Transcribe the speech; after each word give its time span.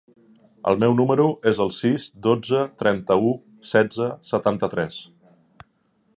El 0.69 0.79
meu 0.83 0.95
número 0.99 1.27
es 1.51 1.61
el 1.67 1.69
sis, 1.75 2.07
dotze, 2.29 2.63
trenta-u, 2.81 3.31
setze, 3.75 4.09
setanta-tres. 4.33 4.99